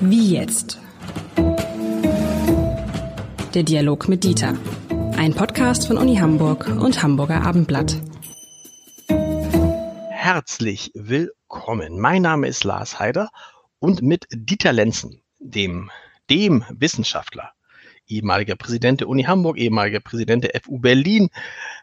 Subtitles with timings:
[0.00, 0.78] Wie jetzt?
[3.54, 4.54] Der Dialog mit Dieter.
[5.16, 7.96] Ein Podcast von Uni Hamburg und Hamburger Abendblatt.
[10.10, 12.00] Herzlich willkommen.
[12.00, 13.30] Mein Name ist Lars Heider
[13.78, 15.90] und mit Dieter Lenzen, dem,
[16.30, 17.52] dem Wissenschaftler,
[18.06, 21.30] ehemaliger Präsident der Uni Hamburg, ehemaliger Präsident der FU Berlin,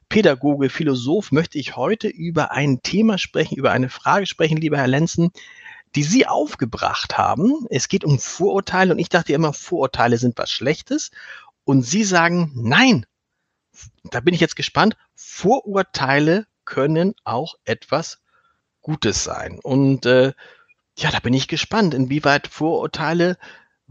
[0.10, 4.88] Pädagoge, Philosoph, möchte ich heute über ein Thema sprechen, über eine Frage sprechen, lieber Herr
[4.88, 5.32] Lenzen,
[5.96, 7.66] die Sie aufgebracht haben.
[7.70, 11.12] Es geht um Vorurteile und ich dachte immer, Vorurteile sind was Schlechtes.
[11.64, 13.06] Und Sie sagen, nein,
[14.04, 18.22] da bin ich jetzt gespannt, Vorurteile können auch etwas
[18.82, 19.60] Gutes sein.
[19.62, 20.34] Und äh,
[20.98, 23.38] ja, da bin ich gespannt, inwieweit Vorurteile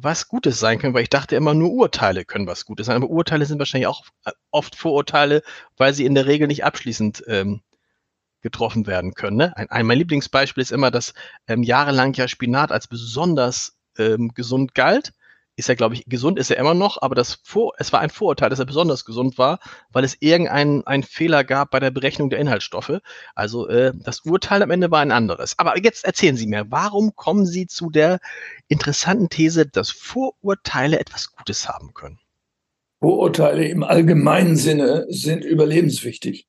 [0.02, 2.96] was Gutes sein können, weil ich dachte immer, nur Urteile können was Gutes sein.
[2.96, 5.42] Aber Urteile sind wahrscheinlich auch äh, oft Vorurteile,
[5.77, 7.62] weil sie in der Regel nicht abschließend ähm,
[8.41, 9.36] getroffen werden können.
[9.36, 9.56] Ne?
[9.56, 11.14] Ein, ein, mein Lieblingsbeispiel ist immer, dass
[11.46, 15.12] ähm, jahrelang ja Spinat als besonders ähm, gesund galt
[15.61, 18.11] ist er, glaube ich, gesund ist er immer noch, aber das Vor es war ein
[18.11, 19.61] Vorurteil, dass er besonders gesund war,
[19.92, 23.00] weil es irgendeinen einen Fehler gab bei der Berechnung der Inhaltsstoffe.
[23.34, 25.58] Also äh, das Urteil am Ende war ein anderes.
[25.58, 28.19] Aber jetzt erzählen Sie mir, warum kommen Sie zu der
[28.69, 32.19] interessanten These, dass Vorurteile etwas Gutes haben können?
[33.00, 36.47] Vorurteile im allgemeinen Sinne sind überlebenswichtig.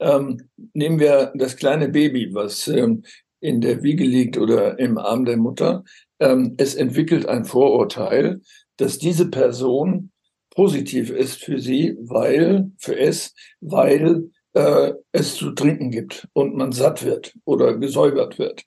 [0.00, 3.04] Ähm, nehmen wir das kleine Baby, was ähm,
[3.40, 5.84] in der Wiege liegt oder im Arm der Mutter
[6.20, 8.40] ähm, es entwickelt ein Vorurteil,
[8.76, 10.10] dass diese Person
[10.50, 16.72] positiv ist für sie, weil, für es, weil äh, es zu trinken gibt und man
[16.72, 18.64] satt wird oder gesäubert wird.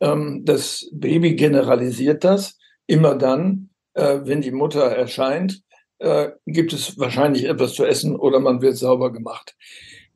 [0.00, 5.62] Ähm, das Baby generalisiert das immer dann, äh, wenn die Mutter erscheint,
[5.98, 9.56] äh, gibt es wahrscheinlich etwas zu essen oder man wird sauber gemacht.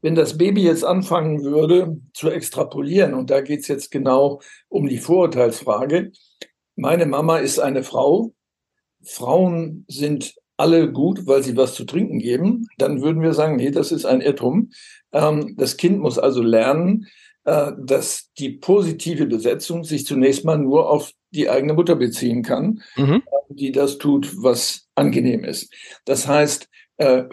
[0.01, 4.89] Wenn das Baby jetzt anfangen würde zu extrapolieren, und da geht es jetzt genau um
[4.89, 6.11] die Vorurteilsfrage,
[6.83, 8.35] meine Mama ist eine Frau.
[9.03, 12.67] Frauen sind alle gut, weil sie was zu trinken geben.
[12.77, 14.71] Dann würden wir sagen, nee, das ist ein Irrtum.
[15.13, 17.07] Ähm, das Kind muss also lernen,
[17.45, 22.83] äh, dass die positive Besetzung sich zunächst mal nur auf die eigene Mutter beziehen kann,
[22.97, 23.23] mhm.
[23.49, 25.73] die das tut, was angenehm ist.
[26.05, 26.69] Das heißt,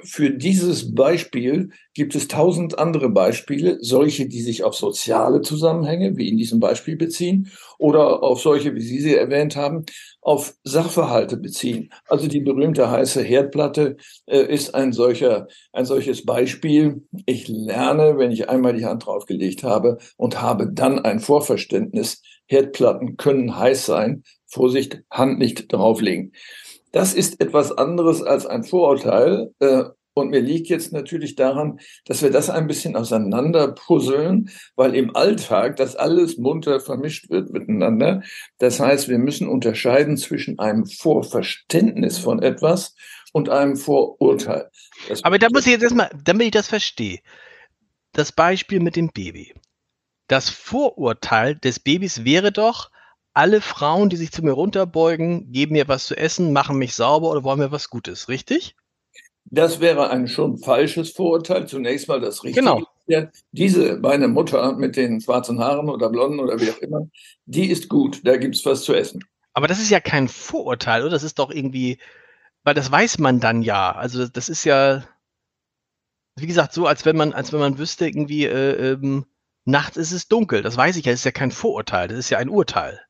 [0.04, 6.30] für dieses Beispiel gibt es tausend andere Beispiele, solche, die sich auf soziale Zusammenhänge, wie
[6.30, 9.86] in diesem Beispiel beziehen, oder auf solche, wie Sie sie erwähnt haben,
[10.22, 11.92] auf Sachverhalte beziehen.
[12.08, 17.04] Also die berühmte heiße Herdplatte äh, ist ein solcher, ein solches Beispiel.
[17.26, 22.22] Ich lerne, wenn ich einmal die Hand draufgelegt habe und habe dann ein Vorverständnis.
[22.48, 24.24] Herdplatten können heiß sein.
[24.48, 26.34] Vorsicht, Hand nicht drauflegen.
[26.92, 29.54] Das ist etwas anderes als ein Vorurteil.
[29.60, 29.84] Äh,
[30.14, 35.78] und mir liegt jetzt natürlich daran, dass wir das ein bisschen auseinanderpuzzeln, weil im Alltag
[35.78, 38.24] das alles munter vermischt wird miteinander.
[38.58, 42.96] Das heißt, wir müssen unterscheiden zwischen einem Vorverständnis von etwas
[43.32, 44.70] und einem Vorurteil.
[45.08, 47.20] Das Aber da muss ich jetzt erstmal, damit ich das verstehe,
[48.12, 49.54] das Beispiel mit dem Baby.
[50.28, 52.92] Das Vorurteil des Babys wäre doch,
[53.34, 57.30] alle Frauen, die sich zu mir runterbeugen, geben mir was zu essen, machen mich sauber
[57.30, 58.76] oder wollen mir was Gutes, richtig?
[59.52, 61.68] Das wäre ein schon falsches Vorurteil.
[61.68, 62.66] Zunächst mal das Richtige.
[62.66, 62.86] Genau.
[63.52, 67.08] Diese, meine Mutter mit den schwarzen Haaren oder blonden oder wie auch immer,
[67.46, 68.22] die ist gut.
[68.24, 69.24] Da gibt es was zu essen.
[69.54, 71.12] Aber das ist ja kein Vorurteil, oder?
[71.12, 71.98] Das ist doch irgendwie,
[72.64, 73.92] weil das weiß man dann ja.
[73.92, 75.04] Also das ist ja,
[76.36, 79.26] wie gesagt, so, als wenn man, als wenn man wüsste, irgendwie, äh, ähm,
[79.66, 80.62] nachts ist es dunkel.
[80.62, 83.02] Das weiß ich ja, das ist ja kein Vorurteil, das ist ja ein Urteil.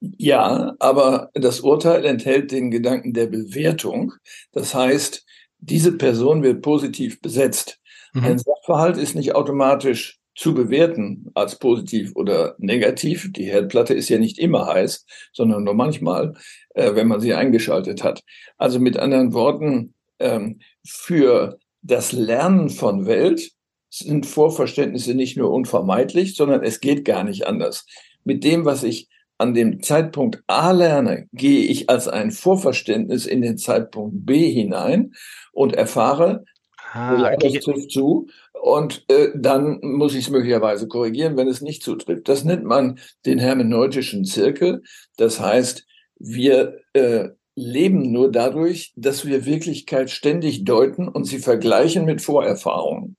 [0.00, 4.12] Ja, aber das Urteil enthält den Gedanken der Bewertung.
[4.52, 5.24] Das heißt,
[5.58, 7.80] diese Person wird positiv besetzt.
[8.12, 8.24] Mhm.
[8.24, 13.32] Ein Sachverhalt ist nicht automatisch zu bewerten als positiv oder negativ.
[13.32, 16.34] Die Herdplatte ist ja nicht immer heiß, sondern nur manchmal,
[16.74, 18.22] äh, wenn man sie eingeschaltet hat.
[18.58, 23.50] Also mit anderen Worten, ähm, für das Lernen von Welt
[23.88, 27.86] sind Vorverständnisse nicht nur unvermeidlich, sondern es geht gar nicht anders.
[28.24, 29.08] Mit dem, was ich
[29.38, 35.12] an dem Zeitpunkt A lerne, gehe ich als ein Vorverständnis in den Zeitpunkt B hinein
[35.52, 36.44] und erfahre,
[36.92, 37.52] ah, okay.
[37.52, 38.28] das trifft zu.
[38.52, 42.28] Und äh, dann muss ich es möglicherweise korrigieren, wenn es nicht zutrifft.
[42.28, 44.82] Das nennt man den hermeneutischen Zirkel.
[45.16, 45.86] Das heißt,
[46.18, 53.16] wir äh, leben nur dadurch, dass wir Wirklichkeit ständig deuten und sie vergleichen mit Vorerfahrungen,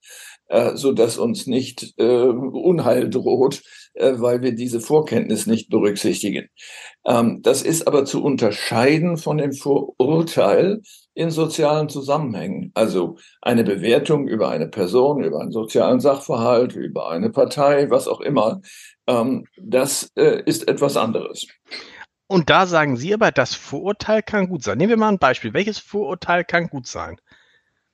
[0.48, 3.64] äh, so dass uns nicht äh, Unheil droht,
[4.00, 6.48] weil wir diese Vorkenntnis nicht berücksichtigen.
[7.06, 10.82] Ähm, das ist aber zu unterscheiden von dem Vorurteil
[11.14, 12.72] in sozialen Zusammenhängen.
[12.76, 18.22] Also eine Bewertung über eine Person, über einen sozialen Sachverhalt, über eine Partei, was auch
[18.22, 18.62] immer,
[19.08, 21.48] ähm, das äh, ist etwas anderes.
[22.28, 24.78] Und da sagen Sie aber, das Vorurteil kann gut sein.
[24.78, 25.54] Nehmen wir mal ein Beispiel.
[25.54, 27.18] Welches Vorurteil kann gut sein?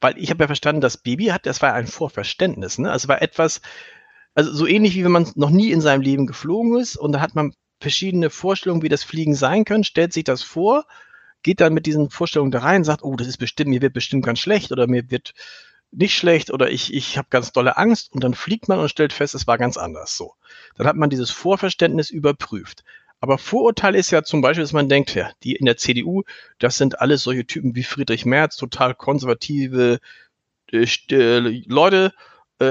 [0.02, 2.80] Weil ich habe ja verstanden, das Baby hat, das war ein Vorverständnis.
[2.80, 2.92] Ne?
[2.92, 3.62] Also war etwas,
[4.36, 7.22] also so ähnlich wie wenn man noch nie in seinem Leben geflogen ist und da
[7.22, 10.86] hat man verschiedene Vorstellungen, wie das Fliegen sein könnte, stellt sich das vor,
[11.44, 14.26] geht dann mit diesen Vorstellungen da rein, sagt, oh, das ist bestimmt, mir wird bestimmt
[14.26, 15.34] ganz schlecht oder mir wird
[15.92, 19.14] nicht schlecht oder ich, ich habe ganz dolle Angst und dann fliegt man und stellt
[19.14, 20.34] fest, es war ganz anders so.
[20.76, 22.84] Dann hat man dieses Vorverständnis überprüft.
[23.20, 26.24] Aber Vorurteil ist ja zum Beispiel, dass man denkt, ja, die in der CDU,
[26.60, 30.00] das sind alles solche Typen wie Friedrich Merz, total konservative
[30.72, 32.14] äh, äh Leute,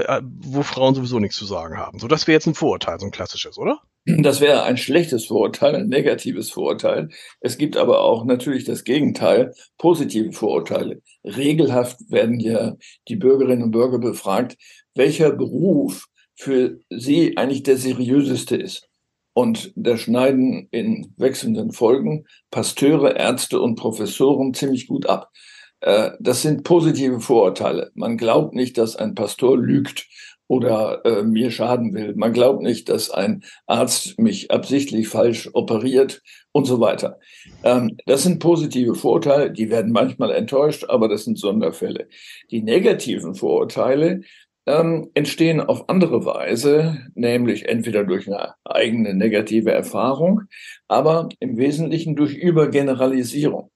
[0.00, 1.98] äh, wo Frauen sowieso nichts zu sagen haben.
[1.98, 3.80] So, das wäre jetzt ein Vorurteil, so ein klassisches, oder?
[4.04, 7.08] Das wäre ein schlechtes Vorurteil, ein negatives Vorurteil.
[7.40, 11.02] Es gibt aber auch natürlich das Gegenteil, positive Vorurteile.
[11.24, 12.74] Regelhaft werden ja
[13.08, 14.56] die Bürgerinnen und Bürger befragt,
[14.94, 18.88] welcher Beruf für sie eigentlich der seriöseste ist.
[19.34, 25.30] Und da schneiden in wechselnden Folgen Pasteure, Ärzte und Professoren ziemlich gut ab.
[25.82, 27.90] Äh, das sind positive Vorurteile.
[27.94, 30.06] Man glaubt nicht, dass ein Pastor lügt
[30.46, 32.14] oder äh, mir schaden will.
[32.14, 37.19] Man glaubt nicht, dass ein Arzt mich absichtlich falsch operiert und so weiter.
[37.64, 42.08] Ähm, das sind positive Vorurteile, die werden manchmal enttäuscht, aber das sind Sonderfälle.
[42.50, 44.20] Die negativen Vorurteile,
[44.67, 50.43] ähm, entstehen auf andere Weise, nämlich entweder durch eine eigene negative Erfahrung,
[50.87, 53.70] aber im Wesentlichen durch Übergeneralisierung.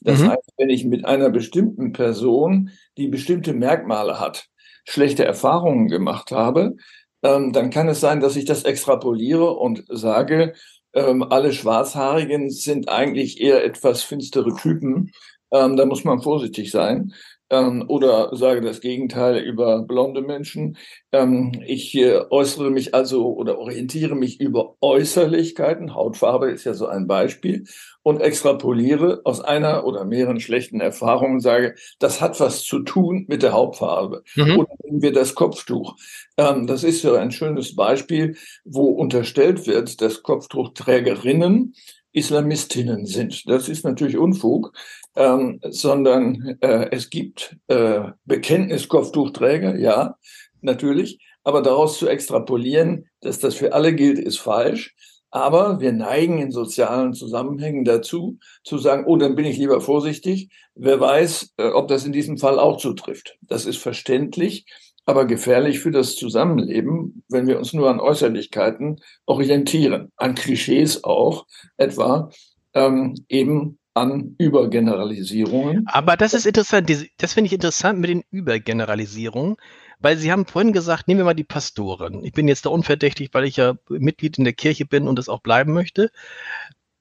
[0.00, 0.30] Das mhm.
[0.30, 4.46] heißt, wenn ich mit einer bestimmten Person, die bestimmte Merkmale hat,
[4.84, 6.76] schlechte Erfahrungen gemacht habe,
[7.22, 10.54] ähm, dann kann es sein, dass ich das extrapoliere und sage,
[10.94, 15.12] ähm, alle Schwarzhaarigen sind eigentlich eher etwas finstere Typen.
[15.52, 17.12] Ähm, da muss man vorsichtig sein
[17.50, 20.76] ähm, oder sage das Gegenteil über blonde Menschen.
[21.12, 25.94] Ähm, ich äh, äußere mich also oder orientiere mich über Äußerlichkeiten.
[25.94, 27.64] Hautfarbe ist ja so ein Beispiel
[28.02, 33.42] und extrapoliere aus einer oder mehreren schlechten Erfahrungen, sage, das hat was zu tun mit
[33.42, 34.22] der Hautfarbe.
[34.36, 34.58] Mhm.
[34.58, 35.96] Oder nehmen wir das Kopftuch.
[36.36, 41.74] Ähm, das ist so ein schönes Beispiel, wo unterstellt wird, dass Kopftuchträgerinnen
[42.12, 43.48] Islamistinnen sind.
[43.48, 44.72] Das ist natürlich Unfug,
[45.16, 50.16] ähm, sondern äh, es gibt äh, Bekenntniskopftuchträger, ja,
[50.60, 54.94] natürlich, aber daraus zu extrapolieren, dass das für alle gilt, ist falsch.
[55.32, 60.50] Aber wir neigen in sozialen Zusammenhängen dazu, zu sagen, oh, dann bin ich lieber vorsichtig.
[60.74, 63.38] Wer weiß, äh, ob das in diesem Fall auch zutrifft.
[63.42, 64.66] Das ist verständlich
[65.10, 71.46] aber gefährlich für das Zusammenleben, wenn wir uns nur an Äußerlichkeiten orientieren, an Klischees auch
[71.76, 72.30] etwa,
[72.74, 75.86] ähm, eben an Übergeneralisierungen.
[75.86, 79.56] Aber das ist interessant, das finde ich interessant mit den Übergeneralisierungen,
[79.98, 82.24] weil Sie haben vorhin gesagt, nehmen wir mal die Pastoren.
[82.24, 85.28] Ich bin jetzt da unverdächtig, weil ich ja Mitglied in der Kirche bin und das
[85.28, 86.10] auch bleiben möchte.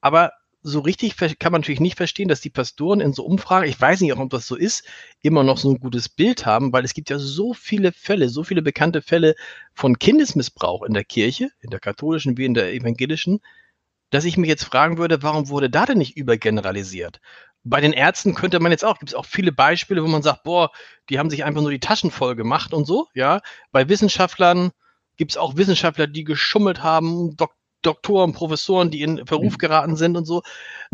[0.02, 3.80] Aber so richtig kann man natürlich nicht verstehen, dass die Pastoren in so Umfragen, ich
[3.80, 4.84] weiß nicht auch, ob das so ist,
[5.22, 8.44] immer noch so ein gutes Bild haben, weil es gibt ja so viele Fälle, so
[8.44, 9.36] viele bekannte Fälle
[9.74, 13.40] von Kindesmissbrauch in der Kirche, in der katholischen wie in der evangelischen,
[14.10, 17.20] dass ich mich jetzt fragen würde, warum wurde da denn nicht übergeneralisiert?
[17.64, 20.44] Bei den Ärzten könnte man jetzt auch, gibt es auch viele Beispiele, wo man sagt,
[20.44, 20.72] boah,
[21.10, 23.42] die haben sich einfach nur die Taschen voll gemacht und so, ja.
[23.72, 24.72] Bei Wissenschaftlern
[25.18, 29.58] gibt es auch Wissenschaftler, die geschummelt haben, Dok Doktoren, Professoren, die in Verruf mhm.
[29.58, 30.42] geraten sind und so.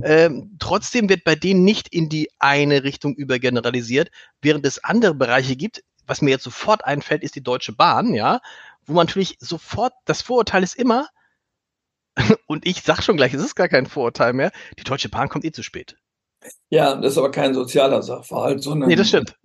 [0.03, 5.55] Ähm, trotzdem wird bei denen nicht in die eine Richtung übergeneralisiert, während es andere Bereiche
[5.55, 8.39] gibt, was mir jetzt sofort einfällt, ist die Deutsche Bahn, ja,
[8.85, 11.07] wo man natürlich sofort, das Vorurteil ist immer,
[12.47, 15.45] und ich sag schon gleich, es ist gar kein Vorurteil mehr, die Deutsche Bahn kommt
[15.45, 15.95] eh zu spät.
[16.69, 19.35] Ja, das ist aber kein sozialer Sachverhalt, sondern nee, das stimmt.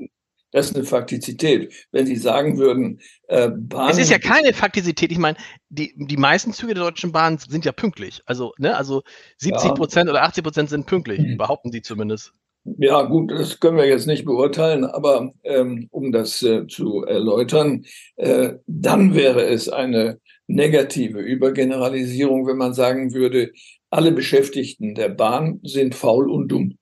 [0.53, 1.73] Das ist eine Faktizität.
[1.93, 3.91] Wenn Sie sagen würden, äh, Bahn.
[3.91, 5.13] Es ist ja keine Faktizität.
[5.13, 8.21] Ich meine, die, die meisten Züge der Deutschen Bahn sind ja pünktlich.
[8.27, 9.03] Also, ne, also
[9.39, 10.13] 70 Prozent ja.
[10.13, 11.37] oder 80 Prozent sind pünktlich, mhm.
[11.37, 12.33] behaupten die zumindest.
[12.65, 17.87] Ja, gut, das können wir jetzt nicht beurteilen, aber ähm, um das äh, zu erläutern,
[18.17, 23.53] äh, dann wäre es eine negative Übergeneralisierung, wenn man sagen würde,
[23.91, 26.79] alle Beschäftigten der Bahn sind faul und dumm.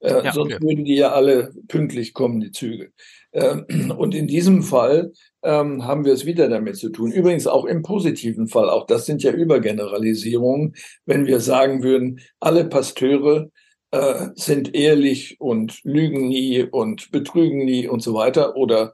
[0.00, 0.64] Äh, ja, sonst okay.
[0.64, 2.92] würden die ja alle pünktlich kommen, die Züge.
[3.32, 3.56] Äh,
[3.96, 7.12] und in diesem Fall ähm, haben wir es wieder damit zu tun.
[7.12, 12.64] Übrigens auch im positiven Fall, auch das sind ja Übergeneralisierungen, wenn wir sagen würden, alle
[12.64, 13.50] Pasteure
[13.90, 18.92] äh, sind ehrlich und lügen nie und betrügen nie und so weiter oder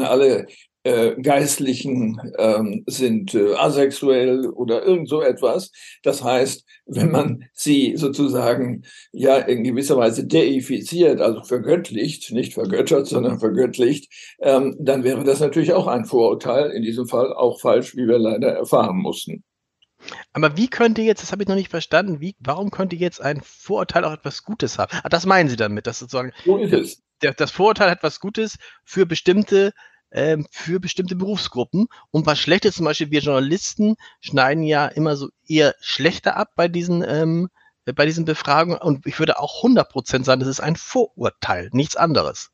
[0.00, 0.46] alle
[0.82, 5.72] äh, Geistlichen ähm, sind äh, asexuell oder irgend so etwas.
[6.02, 8.82] Das heißt, wenn man sie sozusagen
[9.12, 14.10] ja in gewisser Weise deifiziert, also vergöttlicht, nicht vergöttert, sondern vergöttlicht,
[14.40, 18.18] ähm, dann wäre das natürlich auch ein Vorurteil, in diesem Fall auch falsch, wie wir
[18.18, 19.44] leider erfahren mussten.
[20.32, 23.42] Aber wie könnte jetzt, das habe ich noch nicht verstanden, wie, warum könnte jetzt ein
[23.44, 24.96] Vorurteil auch etwas Gutes haben?
[25.02, 26.58] Ah, das meinen Sie damit, dass sozusagen so
[27.36, 29.72] das Vorurteil hat etwas Gutes für bestimmte
[30.12, 31.88] ähm, für bestimmte Berufsgruppen.
[32.10, 36.68] Und was Schlechtes, zum Beispiel wir Journalisten schneiden ja immer so eher schlechter ab bei
[36.68, 37.48] diesen, ähm,
[37.84, 38.80] bei diesen Befragungen.
[38.80, 42.50] Und ich würde auch 100% sagen, das ist ein Vorurteil, nichts anderes.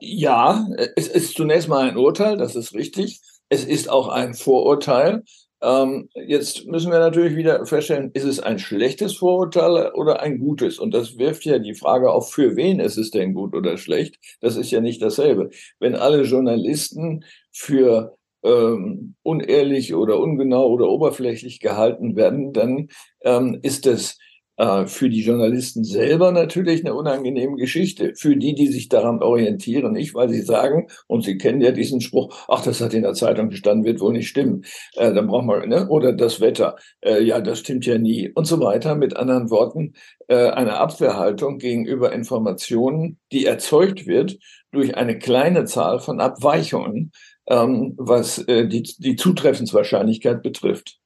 [0.00, 0.66] Ja,
[0.96, 3.22] es ist zunächst mal ein Urteil, das ist richtig.
[3.48, 5.24] Es ist auch ein Vorurteil.
[5.62, 10.78] Ähm, jetzt müssen wir natürlich wieder feststellen, ist es ein schlechtes Vorurteil oder ein gutes?
[10.78, 14.18] Und das wirft ja die Frage auf, für wen ist es denn gut oder schlecht?
[14.40, 15.50] Das ist ja nicht dasselbe.
[15.78, 22.88] Wenn alle Journalisten für ähm, unehrlich oder ungenau oder oberflächlich gehalten werden, dann
[23.22, 24.18] ähm, ist es
[24.62, 28.12] äh, für die Journalisten selber natürlich eine unangenehme Geschichte.
[28.14, 32.00] Für die, die sich daran orientieren, nicht, weil sie sagen, und sie kennen ja diesen
[32.00, 34.64] Spruch, ach, das hat in der Zeitung gestanden, wird wohl nicht stimmen.
[34.94, 35.88] Äh, dann braucht man, ne?
[35.88, 38.94] oder das Wetter, äh, ja, das stimmt ja nie und so weiter.
[38.94, 39.94] Mit anderen Worten,
[40.28, 44.38] äh, eine Abwehrhaltung gegenüber Informationen, die erzeugt wird
[44.70, 47.10] durch eine kleine Zahl von Abweichungen,
[47.48, 51.01] ähm, was äh, die, die Zutreffenswahrscheinlichkeit betrifft.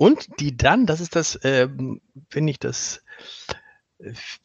[0.00, 3.04] Und die dann, das ist das, ähm, finde ich, das,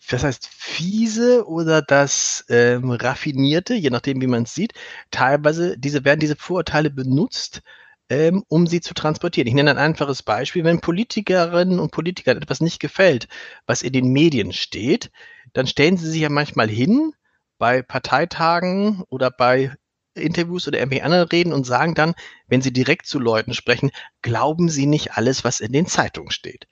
[0.10, 4.74] was heißt fiese oder das ähm, raffinierte, je nachdem, wie man es sieht,
[5.12, 7.62] teilweise diese, werden diese Vorurteile benutzt,
[8.10, 9.48] ähm, um sie zu transportieren.
[9.48, 10.66] Ich nenne ein einfaches Beispiel.
[10.66, 13.30] Wenn Politikerinnen und Politikern etwas nicht gefällt,
[13.66, 15.10] was in den Medien steht,
[15.54, 17.14] dann stellen sie sich ja manchmal hin
[17.58, 19.74] bei Parteitagen oder bei
[20.16, 22.16] Interviews oder irgendwelche anderen reden und sagen dann,
[22.48, 23.92] wenn sie direkt zu Leuten sprechen,
[24.22, 26.68] glauben sie nicht alles, was in den Zeitungen steht.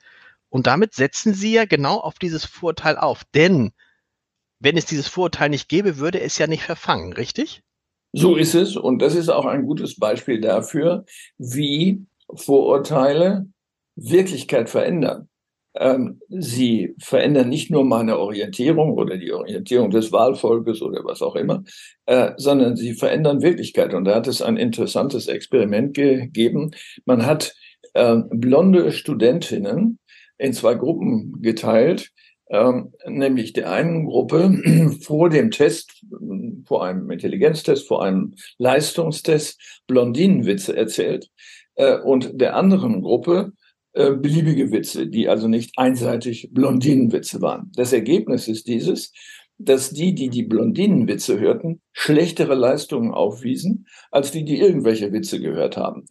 [0.49, 3.23] Und damit setzen sie ja genau auf dieses Vorurteil auf.
[3.33, 3.73] Denn
[4.59, 7.63] wenn es dieses Vorurteil nicht gäbe, würde es ja nicht verfangen, richtig?
[8.13, 8.77] So ist es.
[8.77, 11.05] Und das ist auch ein gutes Beispiel dafür,
[11.37, 13.47] wie Vorurteile
[13.95, 15.27] Wirklichkeit verändern
[15.75, 21.35] ähm, sie verändern nicht nur meine Orientierung oder die Orientierung des Wahlvolkes oder was auch
[21.35, 21.63] immer,
[22.05, 23.93] äh, sondern sie verändern Wirklichkeit.
[23.93, 26.71] Und da hat es ein interessantes Experiment gegeben.
[27.05, 27.55] Man hat
[27.93, 29.99] äh, blonde Studentinnen
[30.37, 32.11] in zwei Gruppen geteilt,
[32.49, 34.61] ähm, nämlich der einen Gruppe
[35.01, 36.03] vor dem Test,
[36.65, 41.29] vor einem Intelligenztest, vor einem Leistungstest Blondinenwitze erzählt
[41.75, 43.53] äh, und der anderen Gruppe
[43.93, 47.71] äh, beliebige Witze, die also nicht einseitig Blondinenwitze waren.
[47.75, 49.11] Das Ergebnis ist dieses,
[49.57, 55.77] dass die, die die Blondinenwitze hörten, schlechtere Leistungen aufwiesen, als die, die irgendwelche Witze gehört
[55.77, 56.05] haben.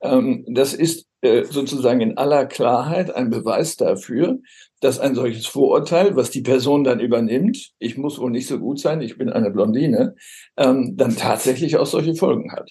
[0.00, 4.38] Ähm, das ist äh, sozusagen in aller Klarheit ein Beweis dafür,
[4.80, 8.78] dass ein solches Vorurteil, was die Person dann übernimmt, ich muss wohl nicht so gut
[8.78, 10.14] sein, ich bin eine Blondine,
[10.56, 12.70] ähm, dann tatsächlich auch solche Folgen hat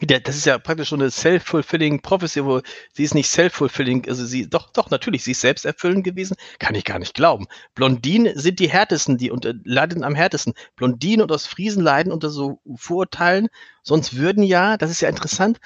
[0.00, 4.48] das ist ja praktisch schon eine self-fulfilling prophecy, wo sie ist nicht self-fulfilling, also sie,
[4.48, 7.46] doch, doch, natürlich, sie ist selbsterfüllend gewesen, kann ich gar nicht glauben.
[7.74, 10.54] Blondinen sind die härtesten, die unter, leiden am härtesten.
[10.76, 13.48] Blondinen und aus Friesen leiden unter so Vorurteilen,
[13.82, 15.60] sonst würden ja, das ist ja interessant,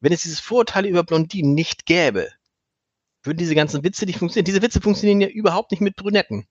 [0.00, 2.30] wenn es dieses Vorurteil über Blondinen nicht gäbe,
[3.22, 4.46] würden diese ganzen Witze nicht funktionieren.
[4.46, 6.46] Diese Witze funktionieren ja überhaupt nicht mit Brünetten.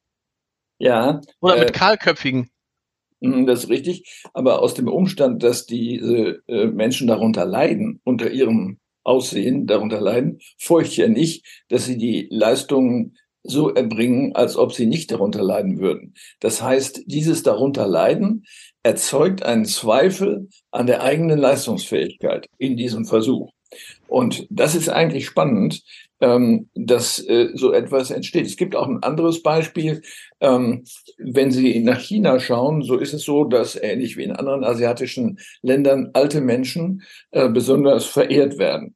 [0.77, 1.21] Ja.
[1.39, 2.51] Oder äh, mit Kahlköpfigen.
[3.21, 4.23] Hm, das ist richtig.
[4.33, 10.39] Aber aus dem Umstand, dass diese äh, Menschen darunter leiden, unter ihrem Aussehen darunter leiden,
[10.57, 15.79] feucht ja nicht, dass sie die Leistungen so erbringen, als ob sie nicht darunter leiden
[15.79, 16.15] würden.
[16.39, 18.45] Das heißt, dieses darunter leiden
[18.81, 23.51] erzeugt einen Zweifel an der eigenen Leistungsfähigkeit in diesem Versuch.
[24.07, 25.83] Und das ist eigentlich spannend,
[26.25, 28.47] ähm, dass äh, so etwas entsteht.
[28.47, 30.01] Es gibt auch ein anderes Beispiel.
[30.41, 30.83] Ähm,
[31.19, 35.37] wenn Sie nach China schauen, so ist es so, dass ähnlich wie in anderen asiatischen
[35.61, 38.95] Ländern alte Menschen äh, besonders verehrt werden.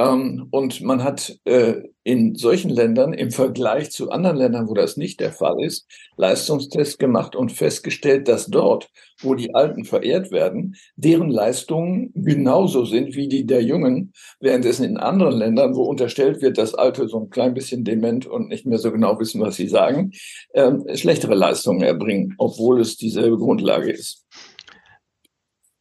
[0.00, 4.96] Ähm, und man hat äh, in solchen Ländern im Vergleich zu anderen Ländern, wo das
[4.96, 8.88] nicht der Fall ist, Leistungstests gemacht und festgestellt, dass dort,
[9.20, 14.80] wo die Alten verehrt werden, deren Leistungen genauso sind wie die der Jungen, während es
[14.80, 18.64] in anderen Ländern, wo unterstellt wird, dass Alte so ein klein bisschen dement und nicht
[18.64, 20.12] mehr so genau wissen, was sie sagen,
[20.54, 24.24] äh, schlechtere Leistungen erbringen, obwohl es dieselbe Grundlage ist.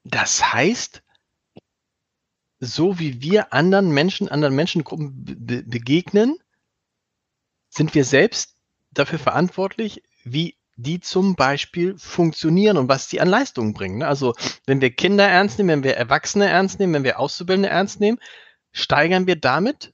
[0.04, 1.04] Das heißt,
[2.60, 6.38] so wie wir anderen Menschen, anderen Menschengruppen be begegnen,
[7.70, 8.56] sind wir selbst
[8.92, 14.00] dafür verantwortlich, wie die zum Beispiel funktionieren und was die an Leistungen bringen.
[14.00, 14.08] Ne?
[14.08, 14.34] Also
[14.66, 18.20] wenn wir Kinder ernst nehmen, wenn wir Erwachsene ernst nehmen, wenn wir Auszubildende ernst nehmen,
[18.72, 19.94] steigern wir damit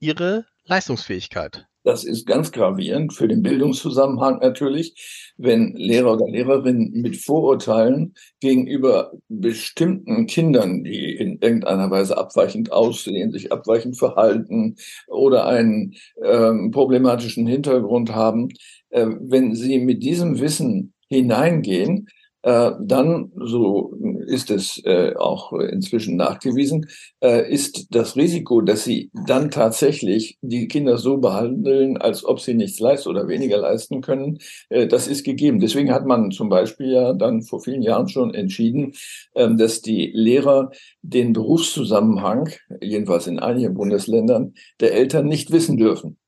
[0.00, 1.67] ihre Leistungsfähigkeit.
[1.84, 9.12] Das ist ganz gravierend für den Bildungszusammenhang natürlich, wenn Lehrer oder Lehrerinnen mit Vorurteilen gegenüber
[9.28, 17.46] bestimmten Kindern, die in irgendeiner Weise abweichend aussehen, sich abweichend verhalten oder einen ähm, problematischen
[17.46, 18.48] Hintergrund haben,
[18.90, 22.08] äh, wenn sie mit diesem Wissen hineingehen,
[22.48, 23.94] dann, so
[24.26, 26.86] ist es äh, auch inzwischen nachgewiesen,
[27.20, 32.54] äh, ist das Risiko, dass sie dann tatsächlich die Kinder so behandeln, als ob sie
[32.54, 34.38] nichts leisten oder weniger leisten können,
[34.68, 35.60] äh, das ist gegeben.
[35.60, 38.92] Deswegen hat man zum Beispiel ja dann vor vielen Jahren schon entschieden,
[39.34, 40.70] ähm, dass die Lehrer
[41.02, 42.50] den Berufszusammenhang,
[42.80, 46.18] jedenfalls in einigen Bundesländern, der Eltern nicht wissen dürfen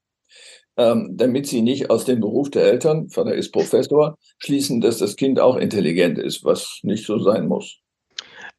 [0.81, 5.17] ähm, damit sie nicht aus dem Beruf der Eltern, Vater ist Professor, schließen, dass das
[5.17, 7.81] Kind auch intelligent ist, was nicht so sein muss.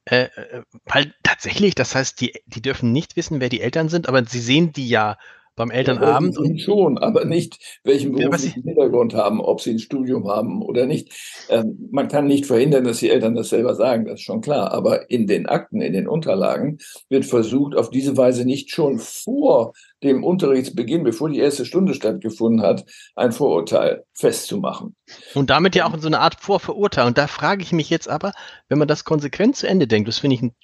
[0.05, 4.07] Äh, äh weil tatsächlich, das heißt, die, die dürfen nicht wissen, wer die Eltern sind,
[4.07, 5.17] aber sie sehen die ja
[5.55, 6.37] beim Elternabend.
[6.41, 11.11] Ja, schon, aber nicht, welchen beruflichen Hintergrund haben, ob sie ein Studium haben oder nicht.
[11.49, 14.71] Ähm, man kann nicht verhindern, dass die Eltern das selber sagen, das ist schon klar.
[14.71, 16.79] Aber in den Akten, in den Unterlagen
[17.09, 22.61] wird versucht, auf diese Weise nicht schon vor dem Unterrichtsbeginn, bevor die erste Stunde stattgefunden
[22.61, 24.95] hat, ein Vorurteil festzumachen.
[25.35, 27.13] Und damit ja auch in so eine Art Vorverurteilung.
[27.13, 28.31] Da frage ich mich jetzt aber,
[28.69, 30.55] wenn man das konsequent zu Ende denkt, das finde ich einen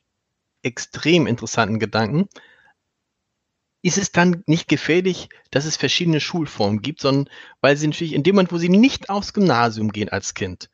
[0.63, 2.27] extrem interessanten Gedanken,
[3.87, 8.21] ist es dann nicht gefährlich, dass es verschiedene Schulformen gibt, sondern weil sie natürlich in
[8.21, 10.69] dem Moment, wo sie nicht aufs Gymnasium gehen als Kind,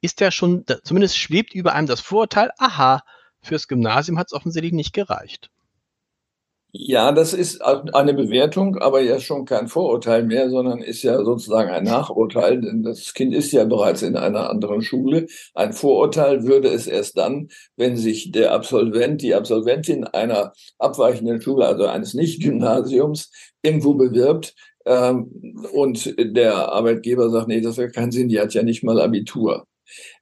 [0.00, 3.04] ist ja schon, zumindest schwebt über einem das Vorurteil, aha,
[3.42, 5.50] fürs Gymnasium hat es offensichtlich nicht gereicht.
[6.76, 11.70] Ja, das ist eine Bewertung, aber ja schon kein Vorurteil mehr, sondern ist ja sozusagen
[11.70, 15.26] ein Nachurteil, denn das Kind ist ja bereits in einer anderen Schule.
[15.54, 21.64] Ein Vorurteil würde es erst dann, wenn sich der Absolvent, die Absolventin einer abweichenden Schule,
[21.64, 23.30] also eines Nicht-Gymnasiums,
[23.62, 25.30] irgendwo bewirbt, ähm,
[25.72, 29.64] und der Arbeitgeber sagt, nee, das wäre keinen Sinn, die hat ja nicht mal Abitur.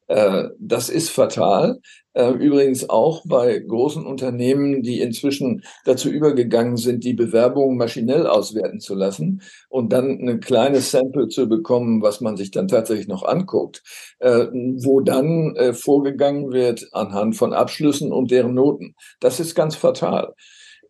[0.09, 1.81] Äh, das ist fatal.
[2.15, 8.81] Äh, übrigens auch bei großen Unternehmen, die inzwischen dazu übergegangen sind, die Bewerbungen maschinell auswerten
[8.81, 9.41] zu lassen
[9.71, 13.83] und dann ein kleines Sample zu bekommen, was man sich dann tatsächlich noch anguckt,
[14.19, 18.95] äh, wo dann vorgegangen wird anhand von Abschlüssen und deren Noten.
[19.21, 20.35] Das ist ganz fatal.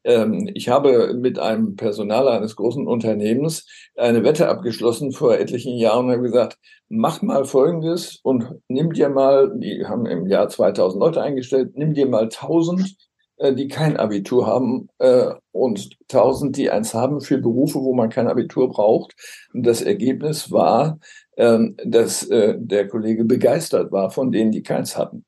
[0.04, 6.06] Ähm, ich habe mit einem Personaler eines großen Unternehmens eine Wette abgeschlossen vor etlichen Jahren
[6.06, 11.00] und habe gesagt, mach mal Folgendes und nimm dir mal, die haben im Jahr 2000
[11.00, 12.96] Leute eingestellt, nimm dir mal 1000
[13.42, 18.08] äh, die kein Abitur haben äh, und 1000, die eins haben für Berufe, wo man
[18.08, 19.14] kein Abitur braucht.
[19.52, 21.00] Und das Ergebnis war,
[21.36, 25.24] ähm, dass äh, der Kollege begeistert war von denen, die keins hatten.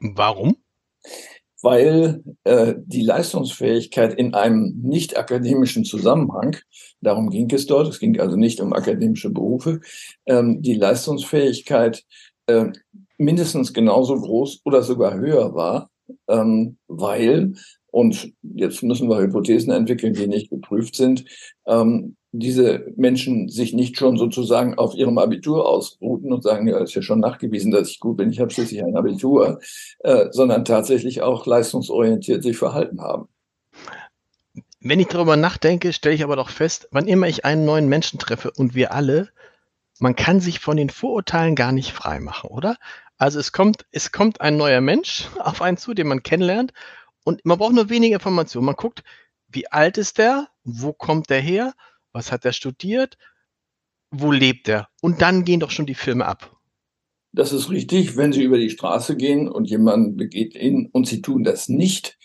[0.00, 0.56] Warum?
[1.64, 6.58] Weil äh, die Leistungsfähigkeit in einem nicht akademischen Zusammenhang,
[7.00, 9.80] darum ging es dort, es ging also nicht um akademische Berufe,
[10.26, 12.04] ähm, die Leistungsfähigkeit
[12.48, 12.66] äh,
[13.16, 15.88] mindestens genauso groß oder sogar höher war,
[16.28, 17.54] ähm, weil,
[17.90, 21.24] und jetzt müssen wir Hypothesen entwickeln, die nicht geprüft sind,
[21.66, 26.94] ähm, diese Menschen sich nicht schon sozusagen auf ihrem Abitur ausruhten und sagen, ja, ist
[26.94, 29.60] ja schon nachgewiesen, dass ich gut bin, ich habe schließlich ein Abitur,
[30.00, 33.28] äh, sondern tatsächlich auch leistungsorientiert sich verhalten haben.
[34.80, 38.18] Wenn ich darüber nachdenke, stelle ich aber doch fest, wann immer ich einen neuen Menschen
[38.18, 39.28] treffe und wir alle,
[40.00, 42.76] man kann sich von den Vorurteilen gar nicht frei machen, oder?
[43.16, 46.72] Also es kommt, es kommt ein neuer Mensch auf einen zu, den man kennenlernt
[47.22, 48.66] und man braucht nur wenige Informationen.
[48.66, 49.04] Man guckt,
[49.46, 51.74] wie alt ist der, wo kommt der her,
[52.14, 53.18] was hat er studiert,
[54.10, 54.88] wo lebt er?
[55.02, 56.56] Und dann gehen doch schon die Filme ab.
[57.32, 58.16] Das ist richtig.
[58.16, 62.16] Wenn Sie über die Straße gehen und jemand begeht Ihnen und Sie tun das nicht,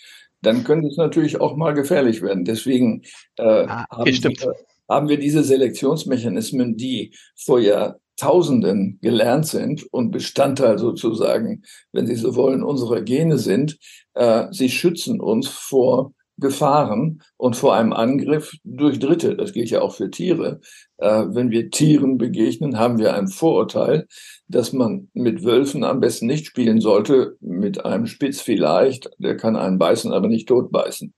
[0.42, 2.46] dann könnte es natürlich auch mal gefährlich werden.
[2.46, 3.02] Deswegen
[3.38, 4.56] äh, ah, haben, wir,
[4.88, 12.36] haben, wir, diese Selektionsmechanismen, die vor Jahrtausenden gelernt sind und Bestandteil sozusagen, wenn Sie so
[12.36, 13.80] wollen, unserer Gene sind.
[14.14, 19.36] Äh, sie schützen uns vor Gefahren und vor einem Angriff durch Dritte.
[19.36, 20.62] Das gilt ja auch für Tiere.
[20.98, 24.08] Äh, wenn wir Tieren begegnen, haben wir ein Vorurteil,
[24.48, 27.38] dass man mit Wölfen am besten nicht spielen sollte.
[27.40, 29.10] Mit einem Spitz vielleicht.
[29.18, 31.14] Der kann einen beißen, aber nicht tot beißen.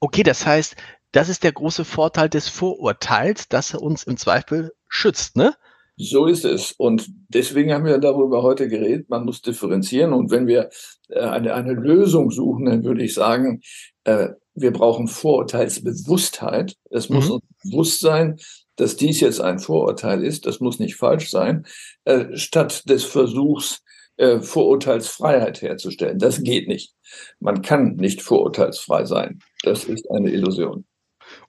[0.00, 0.76] Okay, das heißt,
[1.12, 5.54] das ist der große Vorteil des Vorurteils, dass er uns im Zweifel schützt, ne?
[6.02, 6.72] So ist es.
[6.72, 9.10] Und deswegen haben wir darüber heute geredet.
[9.10, 10.14] Man muss differenzieren.
[10.14, 10.70] Und wenn wir
[11.10, 13.60] äh, eine, eine Lösung suchen, dann würde ich sagen,
[14.04, 16.76] äh, wir brauchen Vorurteilsbewusstheit.
[16.90, 17.34] Es muss mhm.
[17.34, 18.38] uns Bewusstsein,
[18.76, 21.66] dass dies jetzt ein Vorurteil ist, das muss nicht falsch sein,
[22.04, 23.82] äh, statt des Versuchs,
[24.16, 26.18] äh, Vorurteilsfreiheit herzustellen.
[26.18, 26.92] Das geht nicht.
[27.38, 29.40] Man kann nicht vorurteilsfrei sein.
[29.62, 30.84] Das ist eine Illusion.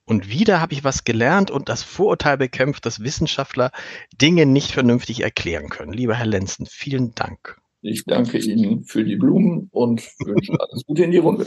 [0.04, 3.72] Und wieder habe ich was gelernt und das Vorurteil bekämpft, dass Wissenschaftler
[4.20, 5.92] Dinge nicht vernünftig erklären können.
[5.92, 7.58] Lieber Herr Lenzen, vielen Dank.
[7.82, 11.46] Ich danke Ihnen für die Blumen und wünsche alles Gute in die Runde.